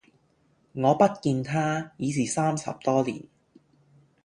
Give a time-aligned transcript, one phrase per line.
[0.71, 3.23] 我不見他，已是三十多年；